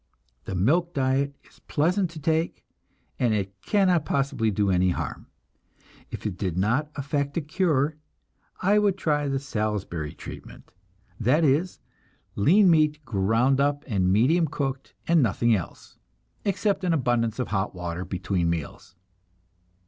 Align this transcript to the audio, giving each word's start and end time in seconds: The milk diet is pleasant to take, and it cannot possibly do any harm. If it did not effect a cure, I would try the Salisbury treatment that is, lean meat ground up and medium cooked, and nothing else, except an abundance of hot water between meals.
The 0.45 0.55
milk 0.55 0.95
diet 0.95 1.35
is 1.47 1.59
pleasant 1.59 2.09
to 2.09 2.19
take, 2.19 2.65
and 3.19 3.35
it 3.35 3.61
cannot 3.61 4.03
possibly 4.03 4.49
do 4.49 4.71
any 4.71 4.89
harm. 4.89 5.27
If 6.09 6.25
it 6.25 6.37
did 6.39 6.57
not 6.57 6.89
effect 6.95 7.37
a 7.37 7.41
cure, 7.41 7.97
I 8.63 8.79
would 8.79 8.97
try 8.97 9.27
the 9.27 9.37
Salisbury 9.37 10.15
treatment 10.15 10.71
that 11.19 11.43
is, 11.43 11.79
lean 12.35 12.67
meat 12.71 13.05
ground 13.05 13.61
up 13.61 13.83
and 13.85 14.11
medium 14.11 14.47
cooked, 14.47 14.95
and 15.07 15.21
nothing 15.21 15.53
else, 15.53 15.99
except 16.45 16.83
an 16.83 16.93
abundance 16.93 17.37
of 17.37 17.49
hot 17.49 17.75
water 17.75 18.03
between 18.03 18.49
meals. 18.49 18.95